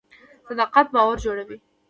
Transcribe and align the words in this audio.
صداقت 0.47 0.85
باور 0.95 1.17
جوړوي 1.25 1.57